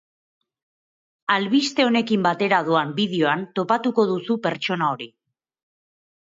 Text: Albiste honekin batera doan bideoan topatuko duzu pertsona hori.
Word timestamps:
Albiste 1.33 1.85
honekin 1.89 2.23
batera 2.27 2.61
doan 2.69 2.95
bideoan 3.01 3.45
topatuko 3.61 4.07
duzu 4.15 4.39
pertsona 4.49 4.91
hori. 4.97 5.11